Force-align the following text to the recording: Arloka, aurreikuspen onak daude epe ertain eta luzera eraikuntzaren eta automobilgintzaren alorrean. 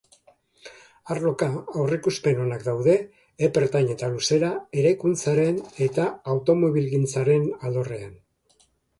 Arloka, 1.15 1.47
aurreikuspen 1.81 2.39
onak 2.45 2.63
daude 2.67 2.95
epe 3.47 3.61
ertain 3.65 3.91
eta 3.95 4.09
luzera 4.13 4.49
eraikuntzaren 4.83 5.59
eta 5.89 6.05
automobilgintzaren 6.37 7.45
alorrean. 7.69 8.17